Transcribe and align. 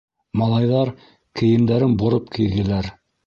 Малайҙар 0.41 0.91
кейемдәрен 1.41 1.93
бороп 2.05 2.35
кейҙеләр. 2.39 2.93